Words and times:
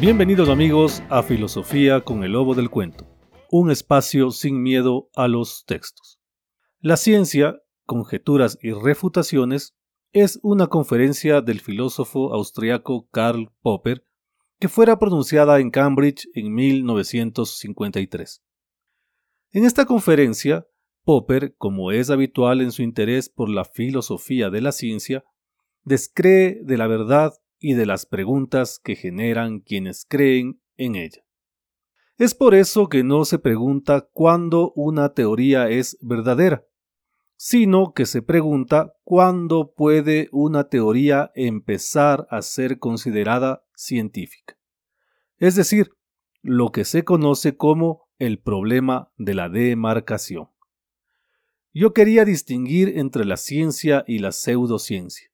Bienvenidos 0.00 0.48
amigos 0.48 1.02
a 1.10 1.22
Filosofía 1.22 2.00
con 2.00 2.24
el 2.24 2.32
Lobo 2.32 2.54
del 2.54 2.70
Cuento, 2.70 3.06
un 3.50 3.70
espacio 3.70 4.30
sin 4.30 4.62
miedo 4.62 5.10
a 5.14 5.28
los 5.28 5.66
textos. 5.66 6.18
La 6.78 6.96
ciencia, 6.96 7.60
conjeturas 7.84 8.56
y 8.62 8.72
refutaciones 8.72 9.76
es 10.12 10.40
una 10.42 10.68
conferencia 10.68 11.42
del 11.42 11.60
filósofo 11.60 12.32
austriaco 12.32 13.10
Karl 13.10 13.52
Popper 13.60 14.06
que 14.58 14.70
fuera 14.70 14.98
pronunciada 14.98 15.60
en 15.60 15.70
Cambridge 15.70 16.30
en 16.32 16.54
1953. 16.54 18.42
En 19.50 19.66
esta 19.66 19.84
conferencia, 19.84 20.66
Popper, 21.04 21.54
como 21.58 21.92
es 21.92 22.08
habitual 22.08 22.62
en 22.62 22.72
su 22.72 22.80
interés 22.80 23.28
por 23.28 23.50
la 23.50 23.66
filosofía 23.66 24.48
de 24.48 24.62
la 24.62 24.72
ciencia, 24.72 25.24
descree 25.84 26.58
de 26.62 26.78
la 26.78 26.86
verdad 26.86 27.34
y 27.60 27.74
de 27.74 27.86
las 27.86 28.06
preguntas 28.06 28.80
que 28.82 28.96
generan 28.96 29.60
quienes 29.60 30.06
creen 30.08 30.60
en 30.76 30.96
ella. 30.96 31.22
Es 32.16 32.34
por 32.34 32.54
eso 32.54 32.88
que 32.88 33.04
no 33.04 33.24
se 33.24 33.38
pregunta 33.38 34.08
cuándo 34.12 34.72
una 34.74 35.14
teoría 35.14 35.68
es 35.68 35.96
verdadera, 36.00 36.66
sino 37.36 37.92
que 37.94 38.06
se 38.06 38.22
pregunta 38.22 38.94
cuándo 39.04 39.72
puede 39.74 40.28
una 40.32 40.68
teoría 40.68 41.30
empezar 41.34 42.26
a 42.30 42.42
ser 42.42 42.78
considerada 42.78 43.64
científica. 43.74 44.58
Es 45.38 45.54
decir, 45.54 45.92
lo 46.42 46.72
que 46.72 46.84
se 46.84 47.04
conoce 47.04 47.56
como 47.56 48.08
el 48.18 48.38
problema 48.38 49.10
de 49.16 49.34
la 49.34 49.48
demarcación. 49.48 50.48
Yo 51.72 51.92
quería 51.94 52.24
distinguir 52.24 52.98
entre 52.98 53.24
la 53.24 53.36
ciencia 53.36 54.04
y 54.06 54.18
la 54.18 54.32
pseudociencia 54.32 55.29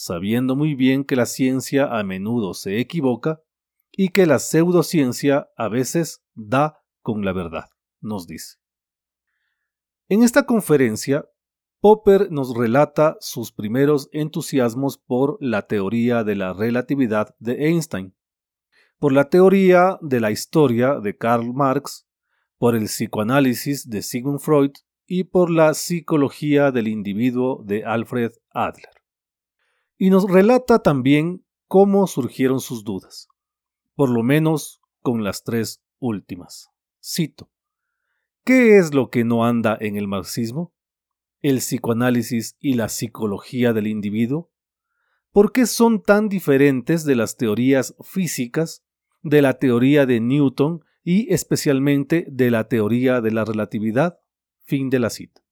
sabiendo 0.00 0.54
muy 0.54 0.76
bien 0.76 1.02
que 1.02 1.16
la 1.16 1.26
ciencia 1.26 1.98
a 1.98 2.04
menudo 2.04 2.54
se 2.54 2.78
equivoca 2.78 3.42
y 3.90 4.10
que 4.10 4.26
la 4.26 4.38
pseudociencia 4.38 5.50
a 5.56 5.68
veces 5.68 6.22
da 6.36 6.84
con 7.02 7.24
la 7.24 7.32
verdad, 7.32 7.64
nos 8.00 8.28
dice. 8.28 8.58
En 10.08 10.22
esta 10.22 10.46
conferencia, 10.46 11.28
Popper 11.80 12.30
nos 12.30 12.56
relata 12.56 13.16
sus 13.18 13.50
primeros 13.50 14.08
entusiasmos 14.12 14.98
por 14.98 15.36
la 15.40 15.62
teoría 15.62 16.22
de 16.22 16.36
la 16.36 16.52
relatividad 16.52 17.34
de 17.40 17.66
Einstein, 17.66 18.14
por 19.00 19.12
la 19.12 19.28
teoría 19.28 19.98
de 20.00 20.20
la 20.20 20.30
historia 20.30 21.00
de 21.00 21.16
Karl 21.16 21.52
Marx, 21.52 22.06
por 22.56 22.76
el 22.76 22.84
psicoanálisis 22.84 23.90
de 23.90 24.02
Sigmund 24.02 24.38
Freud 24.38 24.74
y 25.08 25.24
por 25.24 25.50
la 25.50 25.74
psicología 25.74 26.70
del 26.70 26.86
individuo 26.86 27.64
de 27.64 27.84
Alfred 27.84 28.30
Adler 28.50 28.97
y 29.98 30.10
nos 30.10 30.30
relata 30.30 30.78
también 30.78 31.44
cómo 31.66 32.06
surgieron 32.06 32.60
sus 32.60 32.84
dudas, 32.84 33.28
por 33.94 34.08
lo 34.08 34.22
menos 34.22 34.80
con 35.02 35.24
las 35.24 35.42
tres 35.42 35.82
últimas. 35.98 36.70
Cito, 37.02 37.50
¿qué 38.44 38.78
es 38.78 38.94
lo 38.94 39.10
que 39.10 39.24
no 39.24 39.44
anda 39.44 39.76
en 39.80 39.96
el 39.96 40.06
marxismo? 40.06 40.72
¿El 41.42 41.58
psicoanálisis 41.58 42.56
y 42.60 42.74
la 42.74 42.88
psicología 42.88 43.72
del 43.72 43.88
individuo? 43.88 44.50
¿Por 45.32 45.52
qué 45.52 45.66
son 45.66 46.02
tan 46.02 46.28
diferentes 46.28 47.04
de 47.04 47.16
las 47.16 47.36
teorías 47.36 47.94
físicas, 48.00 48.84
de 49.22 49.42
la 49.42 49.58
teoría 49.58 50.06
de 50.06 50.20
Newton 50.20 50.84
y 51.04 51.32
especialmente 51.32 52.26
de 52.30 52.50
la 52.50 52.68
teoría 52.68 53.20
de 53.20 53.32
la 53.32 53.44
relatividad? 53.44 54.18
Fin 54.64 54.90
de 54.90 55.00
la 55.00 55.10
cita. 55.10 55.42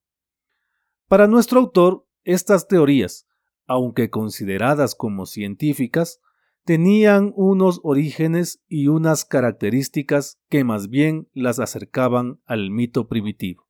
Para 1.09 1.27
nuestro 1.27 1.61
autor, 1.61 2.07
estas 2.25 2.67
teorías, 2.67 3.27
aunque 3.67 4.11
consideradas 4.11 4.95
como 4.95 5.27
científicas, 5.27 6.21
tenían 6.65 7.33
unos 7.37 7.81
orígenes 7.85 8.61
y 8.69 8.89
unas 8.89 9.25
características 9.25 10.41
que 10.49 10.65
más 10.65 10.89
bien 10.89 11.29
las 11.33 11.61
acercaban 11.61 12.41
al 12.45 12.71
mito 12.71 13.07
primitivo. 13.07 13.69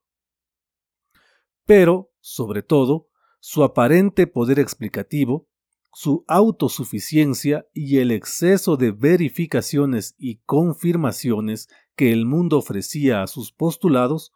Pero, 1.67 2.11
sobre 2.21 2.63
todo, 2.63 3.09
su 3.41 3.65
aparente 3.65 4.27
poder 4.27 4.59
explicativo, 4.59 5.49
su 5.93 6.25
autosuficiencia 6.27 7.67
y 7.73 7.99
el 7.99 8.11
exceso 8.11 8.77
de 8.77 8.93
verificaciones 8.93 10.15
y 10.19 10.37
confirmaciones 10.45 11.69
que 11.97 12.13
el 12.13 12.27
mundo 12.27 12.59
ofrecía 12.59 13.23
a 13.23 13.27
sus 13.27 13.53
postulados, 13.53 14.33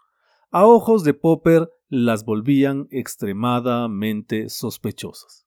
a 0.50 0.66
ojos 0.66 1.04
de 1.04 1.14
Popper 1.14 1.70
las 1.88 2.24
volvían 2.24 2.88
extremadamente 2.90 4.48
sospechosas. 4.48 5.46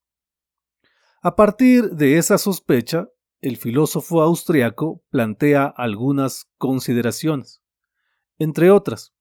A 1.25 1.37
partir 1.37 1.91
de 1.91 2.17
esa 2.17 2.37
sospecha, 2.37 3.07
el 3.39 3.55
filósofo 3.55 4.21
austriaco 4.21 5.05
plantea 5.09 5.67
algunas 5.67 6.51
consideraciones, 6.57 7.63
entre 8.39 8.71
otras, 8.71 9.13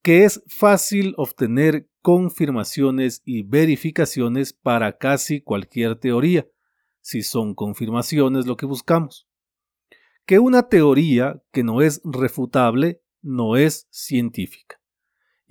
que 0.00 0.24
es 0.24 0.42
fácil 0.46 1.12
obtener 1.18 1.86
confirmaciones 2.00 3.20
y 3.26 3.42
verificaciones 3.42 4.54
para 4.54 4.96
casi 4.96 5.42
cualquier 5.42 5.96
teoría, 5.96 6.48
si 7.02 7.20
son 7.20 7.54
confirmaciones 7.54 8.46
lo 8.46 8.56
que 8.56 8.64
buscamos. 8.64 9.28
Que 10.24 10.38
una 10.38 10.70
teoría 10.70 11.42
que 11.52 11.62
no 11.62 11.82
es 11.82 12.00
refutable 12.04 13.02
no 13.20 13.58
es 13.58 13.86
científica 13.90 14.80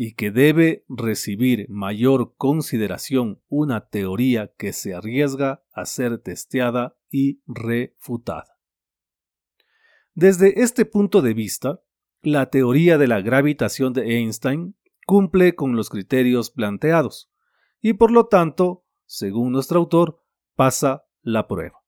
y 0.06 0.16
que 0.16 0.32
debe 0.32 0.84
recibir 0.90 1.66
mayor 1.70 2.36
consideración 2.36 3.42
una 3.48 3.88
teoría 3.88 4.52
que 4.58 4.74
se 4.74 4.94
arriesga 4.94 5.64
a 5.72 5.86
ser 5.86 6.18
testeada 6.18 6.98
y 7.10 7.42
refutada. 7.48 8.60
Desde 10.14 10.62
este 10.62 10.84
punto 10.84 11.22
de 11.22 11.34
vista, 11.34 11.84
la 12.22 12.50
teoría 12.50 12.98
de 12.98 13.08
la 13.08 13.22
gravitación 13.22 13.94
de 13.94 14.18
Einstein 14.18 14.76
cumple 15.08 15.56
con 15.56 15.78
los 15.78 15.90
criterios 15.90 16.52
planteados 16.52 17.32
y 17.80 17.94
por 17.94 18.12
lo 18.12 18.26
tanto, 18.26 18.84
según 19.06 19.54
nuestro 19.54 19.80
autor, 19.80 20.22
pasa 20.54 21.06
la 21.22 21.48
prueba. 21.48 21.82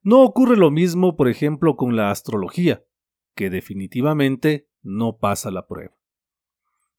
No 0.00 0.22
ocurre 0.22 0.56
lo 0.56 0.70
mismo, 0.70 1.16
por 1.16 1.26
ejemplo, 1.26 1.74
con 1.74 1.96
la 1.96 2.12
astrología, 2.12 2.84
que 3.34 3.50
definitivamente 3.50 4.68
no 4.80 5.18
pasa 5.18 5.50
la 5.50 5.66
prueba. 5.66 5.96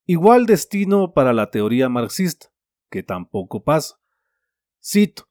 Igual 0.07 0.45
destino 0.45 1.13
para 1.13 1.33
la 1.33 1.49
teoría 1.49 1.89
marxista, 1.89 2.51
que 2.91 3.01
tampoco 3.01 3.63
pasa. 3.63 3.99
Cito, 4.79 5.27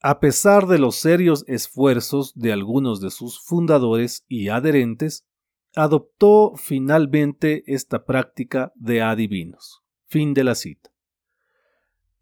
a 0.00 0.20
pesar 0.20 0.68
de 0.68 0.78
los 0.78 0.94
serios 0.94 1.44
esfuerzos 1.48 2.32
de 2.34 2.52
algunos 2.52 3.00
de 3.00 3.10
sus 3.10 3.40
fundadores 3.40 4.24
y 4.28 4.48
adherentes, 4.48 5.26
adoptó 5.74 6.54
finalmente 6.56 7.64
esta 7.66 8.04
práctica 8.04 8.72
de 8.76 9.02
adivinos. 9.02 9.82
Fin 10.06 10.34
de 10.34 10.44
la 10.44 10.54
cita. 10.54 10.90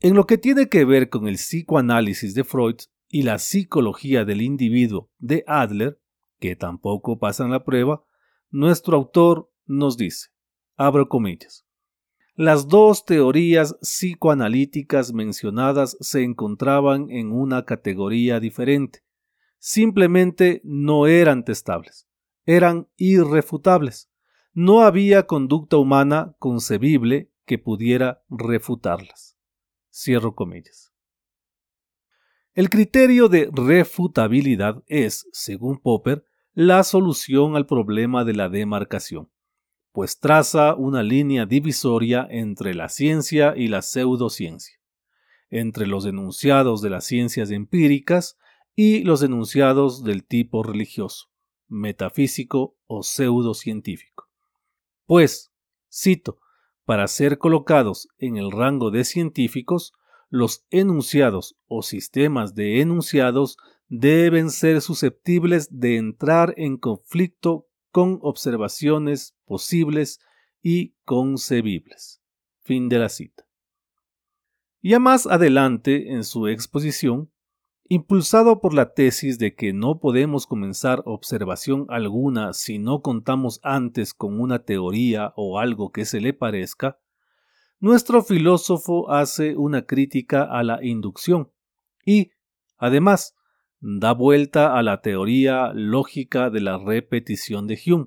En 0.01 0.15
lo 0.15 0.27
que 0.27 0.39
tiene 0.39 0.71
que 0.71 0.87
ver 0.87 1.11
con 1.11 1.29
el 1.29 1.35
psicoanálisis 1.35 2.35
de 2.35 2.45
Freud 2.45 2.77
y 3.09 3.23
la 3.23 3.39
psicología 3.39 4.25
del 4.25 4.41
individuo 4.41 5.11
de 5.19 5.45
Adler, 5.47 6.01
que 6.41 6.57
tampoco 6.57 7.19
pasan 7.19 7.51
la 7.51 7.63
prueba, 7.63 8.05
nuestro 8.51 8.97
autor 8.97 9.53
nos 9.67 9.97
dice, 9.97 10.31
abro 10.77 11.09
comillas, 11.09 11.65
las 12.37 12.67
dos 12.67 13.05
teorías 13.05 13.77
psicoanalíticas 13.81 15.13
mencionadas 15.13 15.97
se 16.01 16.25
encontraban 16.25 17.09
en 17.11 17.31
una 17.31 17.65
categoría 17.65 18.41
diferente. 18.41 19.05
Simplemente 19.59 20.61
no 20.65 21.07
eran 21.07 21.45
testables, 21.45 22.09
eran 22.45 22.89
irrefutables. 22.97 24.11
No 24.53 24.83
había 24.83 25.27
conducta 25.27 25.77
humana 25.77 26.35
concebible 26.39 27.31
que 27.45 27.59
pudiera 27.59 28.25
refutarlas. 28.29 29.37
Cierro 29.93 30.35
comillas. 30.35 30.93
El 32.53 32.69
criterio 32.69 33.29
de 33.29 33.49
refutabilidad 33.53 34.83
es, 34.87 35.29
según 35.33 35.79
Popper, 35.79 36.25
la 36.53 36.83
solución 36.83 37.57
al 37.57 37.67
problema 37.67 38.25
de 38.25 38.35
la 38.35 38.49
demarcación 38.49 39.29
pues 39.95 40.19
traza 40.19 40.75
una 40.75 41.05
línea 41.05 41.47
divisoria 41.47 42.27
entre 42.29 42.75
la 42.75 42.89
ciencia 42.89 43.55
y 43.57 43.69
la 43.69 43.81
pseudociencia, 43.81 44.81
entre 45.51 45.87
los 45.87 46.05
enunciados 46.05 46.83
de 46.83 46.91
las 46.91 47.05
ciencias 47.05 47.53
empíricas 47.53 48.37
y 48.75 49.05
los 49.05 49.23
enunciados 49.23 50.03
del 50.03 50.25
tipo 50.25 50.65
religioso, 50.65 51.27
metafísico 51.69 52.77
o 52.89 53.05
pseudocientífico. 53.05 54.29
Pues, 55.07 55.53
cito, 55.89 56.41
para 56.85 57.07
ser 57.07 57.39
colocados 57.39 58.09
en 58.19 58.37
el 58.37 58.51
rango 58.51 58.91
de 58.91 59.05
científicos, 59.05 59.93
los 60.29 60.67
enunciados 60.71 61.57
o 61.69 61.83
sistemas 61.83 62.57
de 62.57 62.81
enunciados 62.81 63.59
deben 63.87 64.51
ser 64.51 64.81
susceptibles 64.81 65.69
de 65.71 65.99
entrar 65.99 66.53
en 66.57 66.79
conflicto 66.79 67.69
con 67.95 68.19
observaciones 68.23 69.37
posibles 69.45 70.19
y 70.61 70.97
concebibles. 71.05 72.21
Fin 72.65 72.89
de 72.89 72.99
la 72.99 73.09
cita. 73.09 73.47
Ya 74.83 74.99
más 74.99 75.29
adelante 75.29 76.11
en 76.11 76.25
su 76.25 76.49
exposición, 76.49 77.31
Impulsado 77.87 78.63
por 78.63 78.73
la 78.73 78.95
tesis 78.95 79.39
de 79.39 79.55
que 79.55 79.75
no 79.75 80.01
podemos 80.01 80.47
comenzar 80.47 81.03
observación 81.05 81.85
alguna 81.91 82.55
si 82.55 82.79
no 82.79 83.03
contamos 83.03 83.61
antes 83.63 84.15
con 84.15 84.41
una 84.41 84.65
teoría 84.65 85.35
o 85.37 85.59
algo 85.59 85.93
que 85.93 86.07
se 86.07 86.23
le 86.23 86.33
parezca, 86.33 86.99
nuestro 87.81 88.23
filósofo 88.23 89.11
hace 89.11 89.55
una 89.55 89.85
crítica 89.85 90.45
a 90.45 90.63
la 90.63 90.83
inducción 90.83 91.53
y, 92.07 92.31
además, 92.79 93.35
da 93.87 94.15
vuelta 94.15 94.79
a 94.79 94.83
la 94.83 95.03
teoría 95.03 95.71
lógica 95.75 96.49
de 96.49 96.63
la 96.63 96.79
repetición 96.79 97.67
de 97.67 97.79
Hume, 97.87 98.07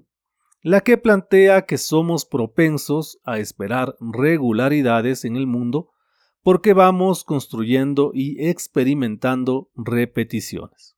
la 0.64 0.82
que 0.82 0.98
plantea 0.98 1.68
que 1.68 1.78
somos 1.78 2.26
propensos 2.26 3.20
a 3.24 3.38
esperar 3.38 3.96
regularidades 4.00 5.24
en 5.24 5.36
el 5.36 5.46
mundo 5.46 5.92
porque 6.42 6.74
vamos 6.74 7.24
construyendo 7.24 8.10
y 8.12 8.48
experimentando 8.48 9.70
repeticiones. 9.76 10.98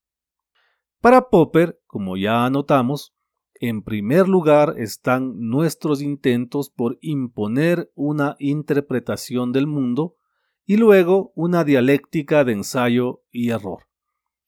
Para 1.02 1.30
Popper, 1.30 1.82
como 1.86 2.16
ya 2.16 2.46
anotamos, 2.46 3.14
en 3.56 3.84
primer 3.84 4.30
lugar 4.30 4.76
están 4.78 5.50
nuestros 5.50 6.02
intentos 6.02 6.70
por 6.70 6.98
imponer 7.02 7.92
una 7.96 8.38
interpretación 8.40 9.52
del 9.52 9.68
mundo 9.68 10.16
y 10.66 10.78
luego 10.78 11.34
una 11.36 11.66
dialéctica 11.66 12.46
de 12.46 12.54
ensayo 12.54 13.24
y 13.30 13.50
error, 13.50 13.89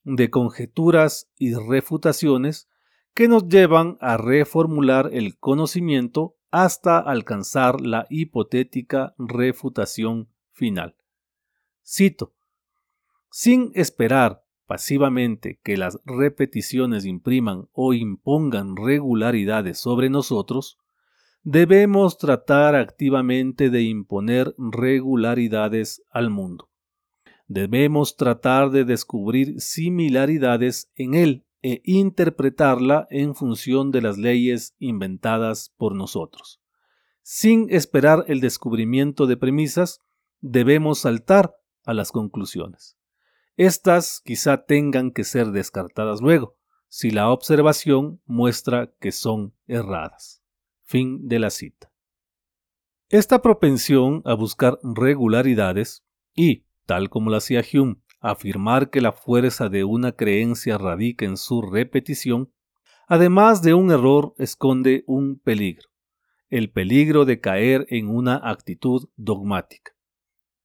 de 0.03 0.29
conjeturas 0.29 1.29
y 1.37 1.53
refutaciones 1.53 2.67
que 3.13 3.27
nos 3.27 3.47
llevan 3.47 3.97
a 3.99 4.17
reformular 4.17 5.09
el 5.11 5.37
conocimiento 5.37 6.35
hasta 6.49 6.99
alcanzar 6.99 7.81
la 7.81 8.07
hipotética 8.09 9.13
refutación 9.17 10.29
final. 10.51 10.95
Cito, 11.85 12.33
sin 13.29 13.71
esperar 13.75 14.43
pasivamente 14.65 15.59
que 15.63 15.77
las 15.77 15.99
repeticiones 16.05 17.05
impriman 17.05 17.67
o 17.73 17.93
impongan 17.93 18.77
regularidades 18.77 19.77
sobre 19.77 20.09
nosotros, 20.09 20.77
debemos 21.43 22.17
tratar 22.17 22.75
activamente 22.75 23.69
de 23.69 23.81
imponer 23.81 24.53
regularidades 24.57 26.03
al 26.09 26.29
mundo. 26.29 26.70
Debemos 27.53 28.15
tratar 28.15 28.69
de 28.69 28.85
descubrir 28.85 29.59
similaridades 29.59 30.89
en 30.95 31.15
él 31.15 31.45
e 31.61 31.81
interpretarla 31.83 33.07
en 33.09 33.35
función 33.35 33.91
de 33.91 34.01
las 34.01 34.17
leyes 34.17 34.73
inventadas 34.79 35.73
por 35.75 35.93
nosotros. 35.93 36.61
Sin 37.23 37.67
esperar 37.69 38.23
el 38.29 38.39
descubrimiento 38.39 39.27
de 39.27 39.35
premisas, 39.35 39.99
debemos 40.39 40.99
saltar 40.99 41.57
a 41.83 41.93
las 41.93 42.13
conclusiones. 42.13 42.95
Estas 43.57 44.21
quizá 44.23 44.63
tengan 44.63 45.11
que 45.11 45.25
ser 45.25 45.47
descartadas 45.47 46.21
luego, 46.21 46.55
si 46.87 47.11
la 47.11 47.29
observación 47.31 48.21
muestra 48.25 48.93
que 49.01 49.11
son 49.11 49.53
erradas. 49.67 50.41
Fin 50.83 51.27
de 51.27 51.39
la 51.39 51.49
cita. 51.49 51.91
Esta 53.09 53.41
propensión 53.41 54.21
a 54.23 54.35
buscar 54.35 54.79
regularidades 54.83 56.05
y, 56.33 56.63
tal 56.91 57.09
como 57.09 57.29
lo 57.29 57.37
hacía 57.37 57.63
Hume, 57.73 58.01
afirmar 58.19 58.89
que 58.89 58.99
la 58.99 59.13
fuerza 59.13 59.69
de 59.69 59.85
una 59.85 60.11
creencia 60.11 60.77
radica 60.77 61.23
en 61.23 61.37
su 61.37 61.61
repetición, 61.61 62.51
además 63.07 63.61
de 63.61 63.73
un 63.73 63.91
error, 63.91 64.33
esconde 64.37 65.05
un 65.07 65.39
peligro, 65.39 65.87
el 66.49 66.69
peligro 66.69 67.23
de 67.23 67.39
caer 67.39 67.87
en 67.87 68.09
una 68.09 68.41
actitud 68.43 69.07
dogmática 69.15 69.93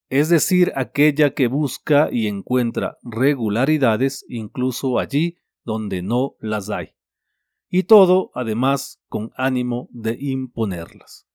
es 0.08 0.28
decir, 0.28 0.73
aquella 0.76 1.34
que 1.34 1.49
busca 1.49 2.08
y 2.12 2.26
encuentra 2.28 2.99
regularidades 3.02 4.25
incluso 4.28 4.99
allí 4.99 5.38
donde 5.64 6.02
no 6.02 6.37
las 6.40 6.70
hay, 6.70 6.94
y 7.69 7.84
todo 7.84 8.32
además 8.34 9.00
con 9.08 9.31
ánimo 9.37 9.88
de 9.93 10.17
imponerlas. 10.19 11.28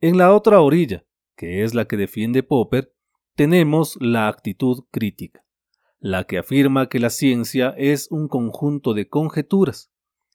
En 0.00 0.16
la 0.16 0.34
otra 0.34 0.60
orilla, 0.60 1.04
que 1.36 1.64
es 1.64 1.74
la 1.74 1.86
que 1.86 1.96
defiende 1.96 2.42
Popper, 2.42 2.94
tenemos 3.34 3.96
la 4.00 4.28
actitud 4.28 4.84
crítica, 4.90 5.44
la 5.98 6.24
que 6.24 6.38
afirma 6.38 6.88
que 6.88 6.98
la 6.98 7.10
ciencia 7.10 7.74
es 7.76 8.08
un 8.10 8.28
conjunto 8.28 8.94
de 8.94 9.08
conjeturas, 9.08 9.90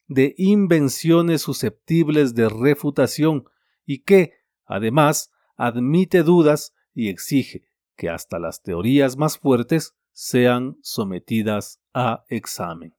de 0.08 0.34
invenciones 0.38 1.42
susceptibles 1.42 2.34
de 2.34 2.50
refutación 2.50 3.46
y 3.86 4.04
que, 4.04 4.34
además, 4.66 5.32
admite 5.58 6.24
dudas 6.24 6.74
y 6.94 7.10
exige 7.10 7.68
que 7.96 8.10
hasta 8.10 8.40
las 8.40 8.62
teorías 8.62 9.18
más 9.18 9.38
fuertes 9.38 9.96
sean 10.14 10.78
sometidas 10.82 11.82
a 11.94 12.24
examen. 12.30 12.97